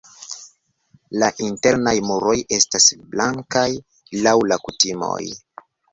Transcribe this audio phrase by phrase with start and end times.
[1.23, 3.67] La internaj muroj estas blankaj
[4.25, 5.25] laŭ la kutimoj.